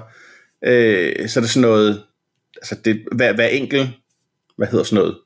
[0.63, 2.03] øh, så er det sådan noget,
[2.55, 3.89] altså det, hver, hver enkelt,
[4.57, 5.17] hvad hedder sådan noget,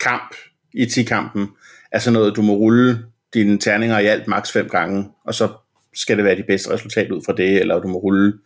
[0.00, 0.34] kamp
[0.74, 1.48] e i 10-kampen,
[1.92, 5.48] er sådan noget, du må rulle dine terninger i alt maks fem gange, og så
[5.94, 8.38] skal det være de bedste resultat ud fra det, eller du må rulle,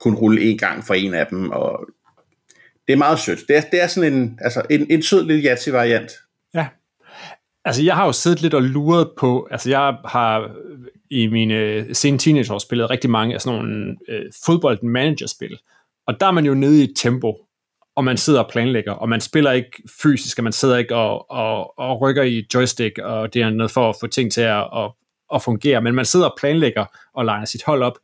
[0.00, 1.86] kun rulle en gang for en af dem, og
[2.86, 3.48] det er meget sødt.
[3.48, 6.12] Det er, det er sådan en, altså en, en sød lille Yahtzee-variant.
[7.66, 10.50] Altså, jeg har jo siddet lidt og luret på, altså jeg har
[11.10, 15.58] i mine øh, sene teenageår spillet rigtig mange af sådan nogle øh, fodbold-manager-spil,
[16.06, 17.36] og der er man jo nede i et tempo,
[17.96, 21.30] og man sidder og planlægger, og man spiller ikke fysisk, og man sidder ikke og,
[21.30, 24.68] og, og rykker i joystick, og det er noget for at få ting til at,
[24.76, 24.92] at,
[25.34, 27.98] at fungere, men man sidder og planlægger og leger sit hold op,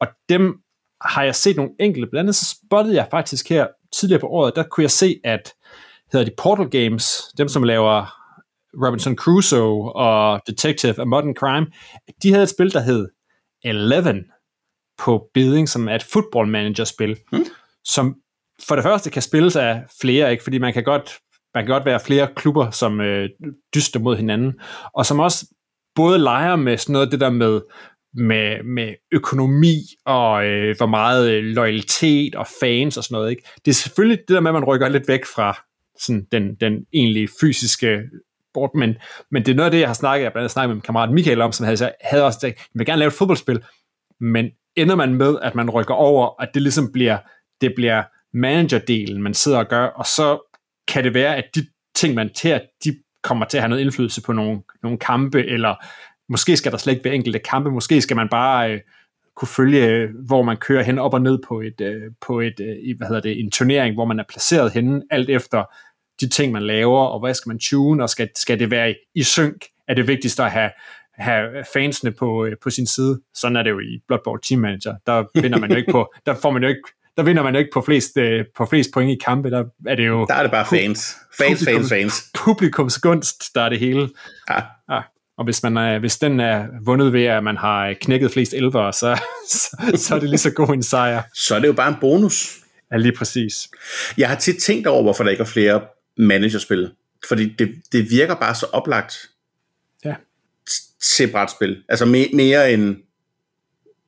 [0.00, 0.54] og dem
[1.00, 4.56] har jeg set nogle enkelte, blandt andet så spottede jeg faktisk her tidligere på året,
[4.56, 5.52] der kunne jeg se, at
[6.12, 8.19] hedder de Portal Games, dem som laver
[8.74, 11.66] Robinson Crusoe og Detective og Modern Crime,
[12.22, 13.08] de havde et spil, der hed
[13.64, 14.24] Eleven
[14.98, 17.46] på Bidding, som er et football manager spil, hmm.
[17.84, 18.14] som
[18.68, 20.42] for det første kan spilles af flere, ikke?
[20.42, 21.18] fordi man kan godt
[21.54, 23.28] man kan godt være flere klubber, som øh,
[23.74, 24.60] dyster mod hinanden,
[24.94, 25.46] og som også
[25.94, 27.60] både leger med sådan noget det der med,
[28.14, 33.30] med, med økonomi og øh, hvor meget øh, loyalitet og fans og sådan noget.
[33.30, 33.42] Ikke?
[33.64, 35.58] Det er selvfølgelig det der med, at man rykker lidt væk fra
[36.00, 38.02] sådan den, den egentlige fysiske
[38.52, 38.94] sport, men,
[39.30, 40.82] men det er noget af det, jeg har snakket, jeg blandt andet snakket med min
[40.82, 43.64] kammerat Michael om, som havde, havde også sagt, jeg vil gerne lave et fodboldspil,
[44.20, 47.18] men ender man med, at man rykker over, at det ligesom bliver,
[47.60, 48.02] det bliver
[48.34, 50.52] managerdelen, man sidder og gør, og så
[50.88, 54.22] kan det være, at de ting, man tager, de kommer til at have noget indflydelse
[54.22, 55.74] på nogle, nogle kampe, eller
[56.28, 58.80] måske skal der slet ikke være enkelte kampe, måske skal man bare øh,
[59.36, 62.60] kunne følge, øh, hvor man kører hen op og ned på et, øh, på et
[62.60, 65.64] øh, hvad hedder det, en turnering, hvor man er placeret henne, alt efter
[66.20, 68.94] de ting, man laver, og hvad skal man tune, og skal, skal det være i,
[69.14, 70.70] i synk, er det vigtigste at have,
[71.18, 73.20] have fansene på, øh, på sin side.
[73.34, 74.94] Sådan er det jo i Blood Bowl Team Manager.
[75.06, 76.82] Der vinder man jo ikke på, der får man jo ikke
[77.16, 79.94] der vinder man jo ikke på flest, øh, på flest point i kampe, der er
[79.94, 80.26] det jo...
[80.28, 81.16] Der er det bare fans.
[81.38, 82.30] Fans, fans, fans.
[82.34, 84.08] Publikums gunst, der er det hele.
[84.50, 84.60] Ja.
[84.94, 85.00] ja.
[85.38, 88.90] Og hvis, man er, hvis den er vundet ved, at man har knækket flest elver,
[88.90, 91.22] så, så, så er det lige så god en sejr.
[91.34, 92.56] Så er det jo bare en bonus.
[92.92, 93.68] Ja, lige præcis.
[94.18, 95.80] Jeg har tit tænkt over, hvorfor der ikke er flere
[96.20, 96.90] managerspil.
[97.28, 99.14] Fordi det, det virker bare så oplagt
[100.04, 100.14] ja.
[101.02, 101.82] til brætspil.
[101.88, 102.96] Altså me, mere end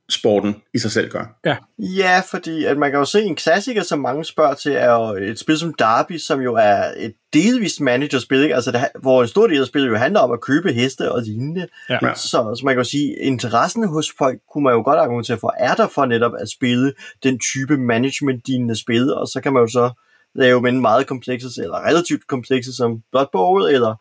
[0.09, 1.38] sporten i sig selv gør.
[1.44, 4.92] Ja, ja fordi at man kan jo se en klassiker, som mange spørger til, er
[4.92, 8.55] jo et spil som Derby, som jo er et delvist managerspil, ikke?
[8.55, 11.22] Altså det, hvor en stor del af spillet jo handler om at købe heste og
[11.22, 11.66] lignende.
[11.88, 11.98] Ja.
[12.14, 15.55] Så, så man kan jo sige, interessen hos folk kunne man jo godt argumentere for,
[15.59, 19.68] er der for netop at spille den type management-lignende spil, og så kan man jo
[19.68, 19.90] så
[20.35, 23.95] lave men meget komplekse, eller relativt komplekse som Blood Bowl, eller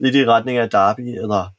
[0.00, 1.52] lidt i retning af Derby, eller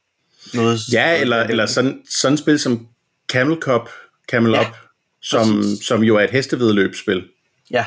[0.54, 0.80] noget...
[0.94, 2.88] Ja, eller, eller sådan, sådan et spil som
[3.32, 3.90] Camel Cup,
[4.32, 4.76] Camel ja, Up,
[5.22, 7.24] som, som jo er et hestevedløbsspil.
[7.72, 7.86] Ja.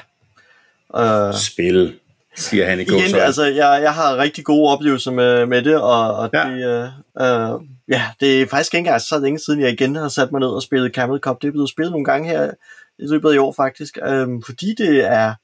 [0.98, 1.98] Uh, Spil,
[2.36, 2.96] siger han i går.
[2.96, 6.48] Igen, altså, jeg, jeg har rigtig gode oplevelser med, med det, og, og ja.
[6.48, 10.08] det, uh, uh, ja, det er faktisk ikke engang så længe siden, jeg igen har
[10.08, 11.42] sat mig ned og spillet Camel Cup.
[11.42, 12.50] Det er blevet spillet nogle gange her
[12.98, 15.34] i løbet af i år faktisk, um, fordi det er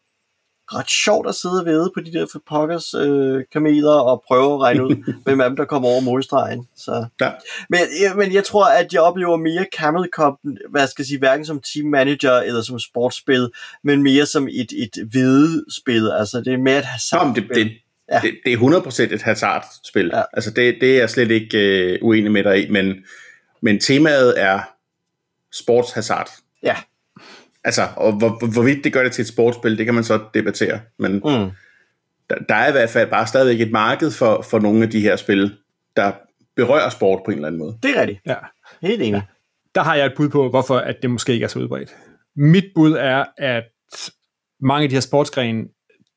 [0.74, 4.61] ret sjovt at sidde ved på de der for pokkers øh, kameler og prøve at
[4.61, 6.68] regne ud, hvem af dem, der kommer over målstregen.
[6.76, 7.06] Så.
[7.20, 7.30] Ja.
[7.68, 10.35] Men, ja, men jeg tror, at jeg oplever mere Camel Cup,
[10.70, 13.50] hvad skal jeg sige, hverken som team manager eller som sportsspil,
[13.85, 15.09] men mere som et, et
[15.80, 16.11] spil.
[16.18, 17.48] Altså, det er mere et hasardspil.
[17.48, 17.72] Det, det,
[18.12, 18.20] ja.
[18.22, 20.11] det, det er 100% et hasardspil.
[20.14, 20.22] Ja.
[20.33, 22.94] Altså, det, det er jeg slet ikke øh, uenig med dig i, men,
[23.62, 24.61] men temaet er
[25.52, 26.30] sportshazard.
[26.62, 26.76] Ja.
[27.64, 30.81] Altså, og hvor, hvorvidt det gør det til et sportsspil, det kan man så debattere.
[30.99, 31.51] Men mm.
[32.31, 35.01] der, der er i hvert fald bare stadigvæk et marked for, for nogle af de
[35.01, 35.57] her spil,
[35.96, 36.12] der
[36.57, 37.79] berører sport på en eller anden måde.
[37.83, 38.20] Det er rigtigt.
[38.27, 38.37] Ja.
[38.83, 39.12] Helt enig.
[39.12, 39.23] Ja.
[39.75, 41.96] Der har jeg et bud på, hvorfor at det måske ikke er så udbredt.
[42.37, 43.64] Mit bud er, at
[44.61, 45.64] mange af de her sportsgrene,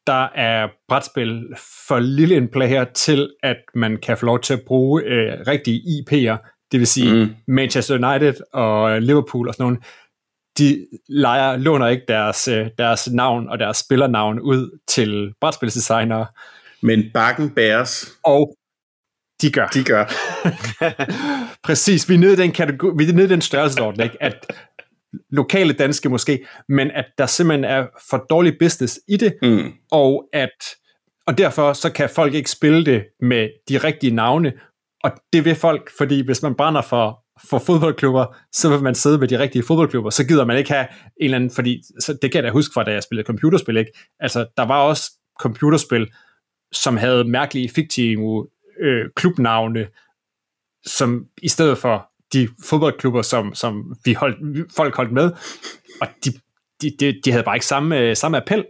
[0.07, 1.43] der er brætspil
[1.87, 5.79] for lille en player til, at man kan få lov til at bruge øh, rigtige
[5.79, 7.35] IP'er, det vil sige mm.
[7.47, 9.77] Manchester United og Liverpool og sådan nogle,
[10.57, 16.25] de leger, låner ikke deres, øh, deres navn og deres spillernavn ud til brætspilsdesignere.
[16.81, 18.11] Men bakken bæres.
[18.23, 18.55] Og
[19.41, 19.67] de gør.
[19.67, 20.05] De gør.
[21.67, 24.23] Præcis, vi er nede i den, kategori, vi er nede i den størrelsesorden, ikke?
[24.23, 24.45] at
[25.29, 29.73] lokale danske måske, men at der simpelthen er for dårlig business i det, mm.
[29.91, 30.49] og at
[31.27, 34.53] og derfor så kan folk ikke spille det med de rigtige navne,
[35.03, 39.17] og det vil folk, fordi hvis man brænder for for fodboldklubber, så vil man sidde
[39.17, 42.31] med de rigtige fodboldklubber, så gider man ikke have en eller anden, fordi så det
[42.31, 43.91] kan jeg da huske fra, da jeg spillede computerspil, ikke?
[44.19, 46.11] Altså, der var også computerspil,
[46.71, 48.47] som havde mærkelige, fiktive
[48.79, 49.87] øh, klubnavne,
[50.85, 55.31] som i stedet for de fodboldklubber, som, som vi holdt, folk holdt med,
[56.01, 56.31] og de,
[56.81, 58.65] de, de, de havde bare ikke samme, øh, samme appel.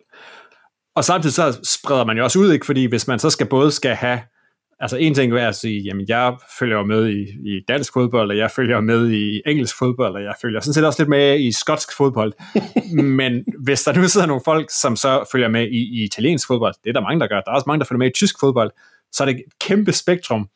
[0.95, 2.65] Og samtidig så spreder man jo også ud, ikke?
[2.65, 4.19] fordi hvis man så skal både skal have
[4.83, 8.37] altså en ting er at sige, jamen jeg følger med i, i dansk fodbold, og
[8.37, 11.51] jeg følger med i engelsk fodbold, og jeg følger sådan set også lidt med i
[11.51, 12.33] skotsk fodbold.
[13.19, 16.73] Men hvis der nu sidder nogle folk, som så følger med i, i italiensk fodbold,
[16.83, 18.39] det er der mange, der gør, der er også mange, der følger med i tysk
[18.39, 18.71] fodbold,
[19.11, 20.49] så er det et kæmpe spektrum.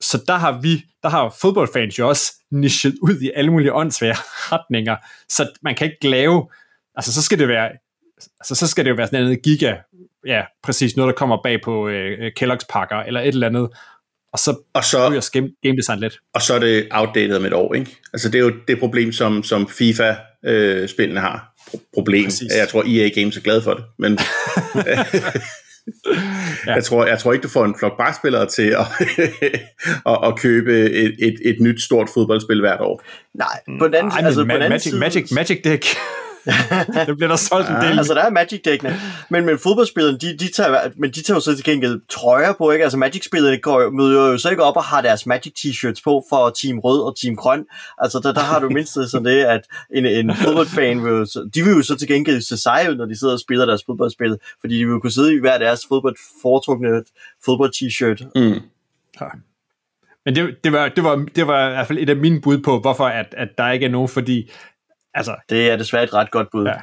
[0.00, 4.16] Så der har vi, der har fodboldfans jo også nichet ud i alle mulige åndsvære
[4.52, 4.96] retninger,
[5.28, 6.48] så man kan ikke lave,
[6.94, 7.70] altså så skal det være
[8.40, 9.74] altså, så skal det jo være sådan noget giga,
[10.26, 13.68] ja, præcis noget, der kommer bag på øh, Kellogg's pakker, eller et eller andet,
[14.32, 16.18] og så, og så ryger game, game design lidt.
[16.34, 17.96] Og så er det outdated om et år, ikke?
[18.12, 21.54] Altså det er jo det problem, som, som FIFA-spillene øh, har.
[21.60, 22.24] Pro- problem.
[22.24, 22.52] Præcis.
[22.56, 24.18] Jeg tror, EA Games er glad for det, men...
[24.86, 25.04] ja.
[26.66, 28.86] jeg, tror, jeg tror ikke, du får en flok brætspillere til at,
[30.12, 33.02] at, at købe et, et, et nyt stort fodboldspil hvert år.
[33.34, 35.84] Nej, på den anden, Ej, altså, på den Magic, side, Magic, Magic Deck.
[37.06, 37.98] det bliver der solgt en del.
[37.98, 38.94] Altså, der er Magic-dækkene.
[39.30, 42.70] Men, men fodboldspillerne, de, de tager, men de tager jo så til gengæld trøjer på,
[42.70, 42.82] ikke?
[42.82, 46.78] Altså, Magic-spillerne går, møder jo så ikke op og har deres Magic-t-shirts på for Team
[46.78, 47.64] Rød og Team Grøn.
[47.98, 49.60] Altså, der, der har du mindst sådan det, at
[49.94, 53.06] en, en fodboldfan vil jo, de vil jo så til gengæld se seje ud, når
[53.06, 56.16] de sidder og spiller deres fodboldspil, fordi de vil kunne sidde i hver deres fodbold,
[56.42, 56.88] foretrukne
[57.44, 58.24] fodbold-t-shirt.
[58.34, 58.60] Mm.
[59.20, 59.26] Ja.
[60.24, 62.58] Men det, det, var, det, var, det var i hvert fald et af mine bud
[62.58, 64.50] på, hvorfor at, at der ikke er nogen, fordi
[65.16, 66.66] Altså, det er desværre et ret godt bud.
[66.66, 66.74] Ja.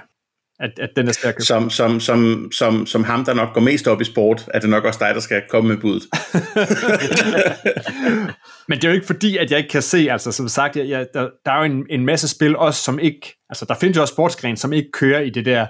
[0.59, 1.35] At, at den er stærk.
[1.39, 4.69] Som, som, som, som, som ham, der nok går mest op i sport, er det
[4.69, 6.03] nok også dig, der skal komme med budet.
[8.67, 10.89] Men det er jo ikke fordi, at jeg ikke kan se, altså som sagt, jeg,
[10.89, 13.97] jeg, der, der er jo en, en masse spil også, som ikke, altså der findes
[13.97, 15.67] jo også sportsgren, som ikke kører i det der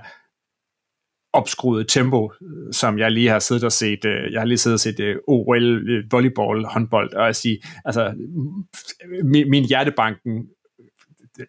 [1.34, 2.32] opskruede tempo,
[2.72, 6.66] som jeg lige har siddet og set, jeg har lige siddet og set OL, volleyball,
[6.66, 8.14] håndbold, og at sige, altså
[9.24, 10.48] min, min hjertebanken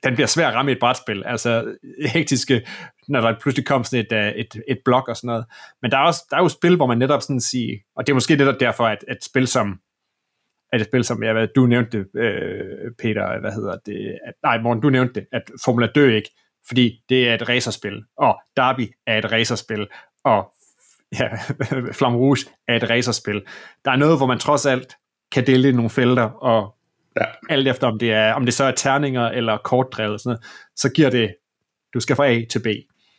[0.05, 2.67] den bliver svær at ramme i et brætspil, altså hektiske,
[3.09, 5.45] når der pludselig kommer sådan et, øh, et, et blok og sådan noget.
[5.83, 8.13] Men der er, også, der er jo spil, hvor man netop sådan siger, og det
[8.13, 9.81] er måske netop derfor, at et spil som,
[10.73, 14.35] at et spil som, ja, ved, du nævnte det, øh, Peter, hvad hedder det, at,
[14.43, 16.31] nej, Morten, du nævnte det, at Formula dø ikke,
[16.69, 19.87] fordi det er et racerspil, og Derby er et racerspil,
[20.25, 20.53] og
[21.21, 21.29] ja,
[21.93, 23.43] Flamme Rouge er et racerspil.
[23.85, 24.97] Der er noget, hvor man trods alt
[25.33, 26.75] kan dele i nogle felter, og
[27.21, 27.55] Ja.
[27.55, 30.45] Alt efter om det, er, om det så er terninger eller kortdrevet, sådan noget,
[30.77, 31.35] så giver det,
[31.95, 32.67] du skal fra A til B.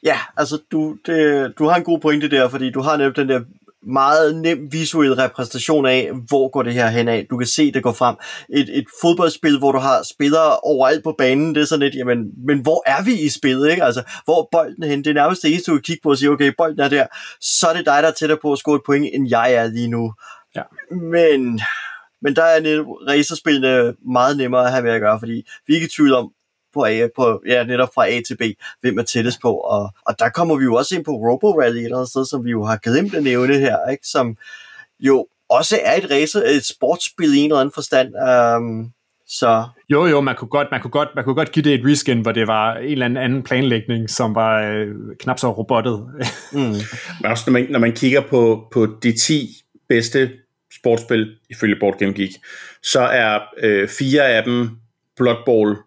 [0.03, 3.29] Ja, altså du, det, du har en god pointe der, fordi du har netop den
[3.29, 3.41] der
[3.87, 7.27] meget nem visuel repræsentation af, hvor går det her hen af.
[7.29, 8.15] Du kan se, det går frem.
[8.49, 12.17] Et, et fodboldspil, hvor du har spillere overalt på banen, det er sådan lidt, jamen,
[12.47, 13.83] men hvor er vi i spillet, ikke?
[13.83, 15.03] Altså, hvor er bolden hen?
[15.03, 17.05] Det er nærmest det eneste, du kan kigge på og sige, okay, bolden er der,
[17.41, 19.67] så er det dig, der er tættere på at score et point, end jeg er
[19.67, 20.13] lige nu.
[20.55, 20.61] Ja.
[20.91, 21.61] Men
[22.25, 25.85] men der er racerspillene meget nemmere at have med at gøre, fordi vi er ikke
[25.85, 26.31] i tvivl om,
[26.73, 28.41] på A, på, ja, netop fra A til B,
[28.81, 29.53] hvem er tættest på.
[29.53, 32.25] Og, og der kommer vi jo også ind på Robo Rally et eller andet sted,
[32.25, 34.07] som vi jo har glemt at nævne her, ikke?
[34.07, 34.37] som
[34.99, 38.09] jo også er et racer, et sportsspil i en eller anden forstand.
[38.57, 38.91] Um,
[39.27, 39.65] så.
[39.89, 42.21] Jo, jo, man kunne, godt, man, kunne godt, man kunne godt give det et reskin,
[42.21, 44.87] hvor det var en eller anden planlægning, som var øh,
[45.19, 46.05] knap så robottet.
[46.51, 46.59] mm.
[47.21, 49.49] Men også når man, når man kigger på, på de 10
[49.89, 50.31] bedste
[50.75, 52.31] sportsspil, ifølge Board Game Geek,
[52.83, 54.69] så er øh, fire af dem
[55.15, 55.77] Blood Bowl,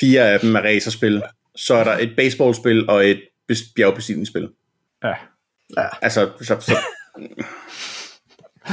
[0.00, 1.22] fire af dem er racerspil,
[1.56, 3.20] så er der et baseballspil og et
[3.76, 4.48] bjergbestigningsspil.
[5.04, 5.14] Ja.
[5.76, 5.86] ja.
[6.02, 6.76] Altså, så, så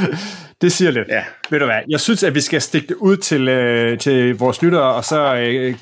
[0.62, 1.08] det siger lidt.
[1.08, 1.24] Ja.
[1.50, 4.62] Ved du hvad, jeg synes, at vi skal stikke det ud til, øh, til vores
[4.62, 5.76] lyttere, og så øh,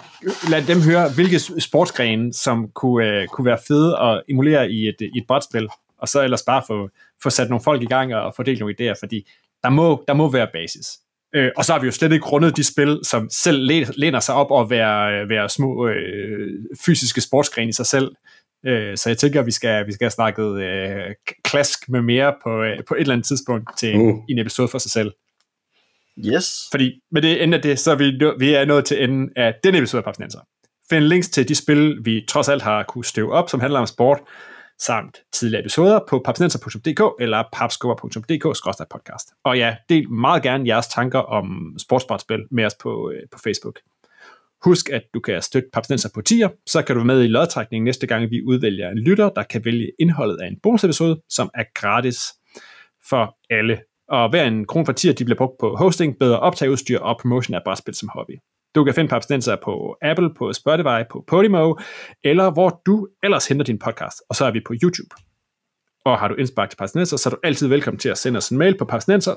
[0.49, 4.95] lad dem høre, hvilke sportsgrene, som kunne, øh, kunne være fede at emulere i et,
[5.01, 6.89] i et brætspil, og så ellers bare få,
[7.23, 9.29] få sat nogle folk i gang og fordelt nogle idéer, fordi
[9.63, 10.87] der må, der må være basis.
[11.35, 14.35] Øh, og så har vi jo slet ikke rundet de spil, som selv læner sig
[14.35, 16.47] op og være, være små øh,
[16.85, 18.11] fysiske sportsgrene i sig selv.
[18.65, 22.33] Øh, så jeg tænker, at vi skal, vi skal have snakket øh, klask med mere
[22.43, 24.19] på, øh, på et eller andet tidspunkt til uh.
[24.29, 25.11] en episode for sig selv.
[26.17, 26.67] Yes.
[26.71, 29.53] Fordi med det ende af det, så er vi, vi er nået til enden af
[29.63, 30.39] denne episode af Papsnenser.
[30.89, 33.87] Find links til de spil, vi trods alt har kunne støve op, som handler om
[33.87, 34.19] sport,
[34.79, 39.41] samt tidligere episoder på papsnenser.dk eller papskubber.dk-podcast.
[39.43, 43.79] Og ja, del meget gerne jeres tanker om sportsbrætspil med os på, øh, på Facebook.
[44.63, 47.85] Husk, at du kan støtte Papsnenser på tier, så kan du være med i lodtrækningen
[47.85, 51.63] næste gang, vi udvælger en lytter, der kan vælge indholdet af en bonusepisode, som er
[51.75, 52.33] gratis
[53.09, 53.79] for alle.
[54.07, 57.55] Og hver en krone for tier, de bliver brugt på hosting, bedre optageudstyr og promotion
[57.55, 58.33] af brætspil som hobby.
[58.75, 61.75] Du kan finde Papstenser på Apple, på Spotify, på Podimo,
[62.23, 64.21] eller hvor du ellers henter din podcast.
[64.29, 65.15] Og så er vi på YouTube.
[66.05, 68.49] Og har du indspark til Papstenser, så er du altid velkommen til at sende os
[68.49, 69.31] en mail på papstenser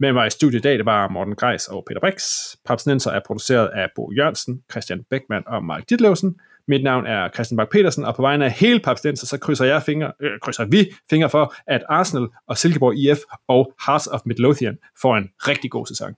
[0.00, 2.24] Med mig i studiet i dag, det var Morten Greis og Peter Brix.
[2.64, 6.36] Papsnenser er produceret af Bo Jørgensen, Christian Beckmann og Mark Ditlevsen.
[6.68, 9.82] Mit navn er Christian Bak petersen og på vegne af hele Papsnenser, så krydser, jeg
[9.82, 14.78] fingre, øh, krydser vi fingre for, at Arsenal og Silkeborg IF og Hearts of Midlothian
[15.02, 16.14] får en rigtig god sæson.